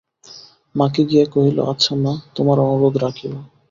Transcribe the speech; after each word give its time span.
মাকে 0.75 1.01
গিয়া 1.09 1.25
কহিল, 1.33 1.57
আচ্ছা 1.71 1.93
মা, 1.95 2.13
তোমার 2.35 2.57
অনুরোধ 2.65 2.95
রাখিব। 3.03 3.33